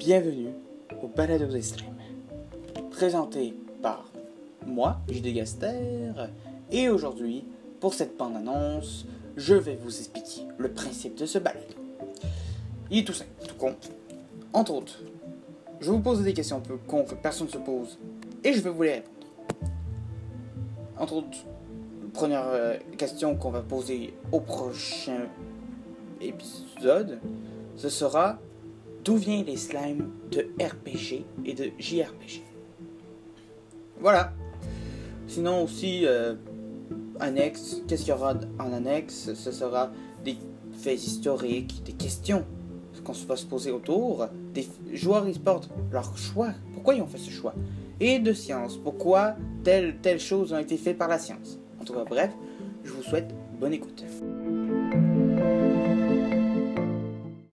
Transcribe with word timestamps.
bienvenue 0.00 0.54
au 1.02 1.08
Balado 1.08 1.44
des 1.44 1.60
Streams, 1.60 1.94
présenté 2.90 3.54
par 3.82 4.10
moi, 4.66 4.96
JD 5.10 5.34
Gaster, 5.34 6.14
et 6.72 6.88
aujourd'hui, 6.88 7.44
pour 7.80 7.92
cette 7.92 8.16
bande-annonce, 8.16 9.04
je 9.36 9.54
vais 9.54 9.76
vous 9.76 9.94
expliquer 9.94 10.46
le 10.56 10.70
principe 10.70 11.16
de 11.16 11.26
ce 11.26 11.38
balado. 11.38 11.74
Il 12.90 13.00
est 13.00 13.04
tout 13.04 13.12
simple, 13.12 13.28
tout 13.46 13.54
con. 13.56 13.74
Entre 14.54 14.72
autres, 14.72 15.02
je 15.80 15.90
vais 15.90 15.96
vous 15.98 16.02
poser 16.02 16.24
des 16.24 16.32
questions 16.32 16.56
un 16.56 16.60
peu 16.60 16.78
cons 16.78 17.04
que 17.04 17.14
personne 17.14 17.48
ne 17.48 17.52
se 17.52 17.58
pose, 17.58 17.98
et 18.42 18.54
je 18.54 18.60
vais 18.62 18.70
vous 18.70 18.82
les 18.82 18.94
répondre. 18.94 19.26
Entre 20.96 21.12
autres, 21.12 21.44
première 22.14 22.48
euh, 22.48 22.78
question 22.96 23.36
qu'on 23.36 23.50
va 23.50 23.60
poser 23.60 24.14
au 24.32 24.40
prochain 24.40 25.26
épisode, 26.22 27.18
ce 27.76 27.90
sera 27.90 28.38
d'où 29.04 29.16
viennent 29.16 29.46
les 29.46 29.56
slimes 29.56 30.10
de 30.30 30.48
RPG 30.62 31.24
et 31.44 31.54
de 31.54 31.70
JRPG. 31.78 32.42
Voilà. 34.00 34.32
Sinon 35.26 35.64
aussi, 35.64 36.06
euh, 36.06 36.34
annexe, 37.20 37.82
qu'est-ce 37.86 38.02
qu'il 38.02 38.10
y 38.10 38.16
aura 38.16 38.34
en 38.58 38.72
annexe? 38.72 39.34
Ce 39.34 39.52
sera 39.52 39.90
des 40.24 40.36
faits 40.72 41.06
historiques, 41.06 41.82
des 41.84 41.92
questions 41.92 42.44
qu'on 43.04 43.12
va 43.12 43.36
se 43.36 43.46
poser 43.46 43.70
autour, 43.70 44.26
des 44.52 44.66
joueurs 44.92 45.26
e-sport, 45.26 45.62
leur 45.92 46.16
choix, 46.16 46.50
pourquoi 46.74 46.94
ils 46.94 47.02
ont 47.02 47.06
fait 47.06 47.18
ce 47.18 47.30
choix, 47.30 47.54
et 47.98 48.18
de 48.18 48.32
science, 48.32 48.76
pourquoi 48.76 49.36
telle, 49.64 49.96
telle 50.02 50.20
chose 50.20 50.52
a 50.54 50.60
été 50.60 50.76
faite 50.76 50.98
par 50.98 51.08
la 51.08 51.18
science? 51.18 51.58
En 51.80 51.84
tout 51.84 51.92
cas, 51.92 52.04
bref, 52.04 52.30
je 52.84 52.92
vous 52.92 53.02
souhaite 53.02 53.34
bonne 53.58 53.72
écoute. 53.72 54.04